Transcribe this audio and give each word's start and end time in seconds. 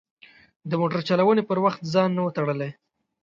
د 0.69 0.71
موټر 0.81 0.99
چلونې 1.07 1.43
پر 1.49 1.57
وخت 1.65 1.81
ځان 1.93 2.09
نه 2.17 2.21
و 2.23 2.33
تړلی. 2.35 2.71